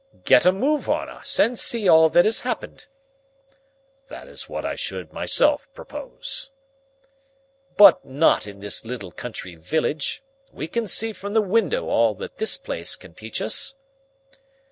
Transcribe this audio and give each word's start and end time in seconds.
"Get 0.25 0.47
a 0.47 0.51
move 0.51 0.89
on 0.89 1.09
us 1.09 1.37
and 1.39 1.59
see 1.59 1.87
all 1.87 2.09
that 2.09 2.25
has 2.25 2.39
happened." 2.39 2.87
"That 4.07 4.27
is 4.27 4.49
what 4.49 4.65
I 4.65 4.73
should 4.73 5.13
myself 5.13 5.67
propose." 5.75 6.49
"But 7.77 8.03
not 8.03 8.47
in 8.47 8.61
this 8.61 8.83
little 8.83 9.11
country 9.11 9.53
village. 9.53 10.23
We 10.51 10.67
can 10.67 10.87
see 10.87 11.13
from 11.13 11.35
the 11.35 11.39
window 11.43 11.87
all 11.87 12.15
that 12.15 12.37
this 12.37 12.57
place 12.57 12.95
can 12.95 13.13
teach 13.13 13.43
us." 13.43 13.75